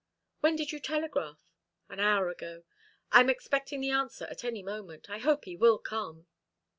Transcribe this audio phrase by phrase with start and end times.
[0.39, 1.37] "When did you telegraph?"
[1.87, 2.63] "An hour ago.
[3.11, 5.11] I am expecting the answer at any moment.
[5.11, 6.25] I hope he will come."